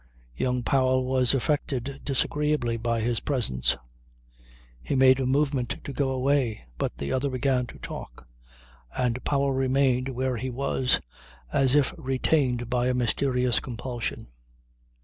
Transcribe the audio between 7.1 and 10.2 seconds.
other began to talk and Powell remained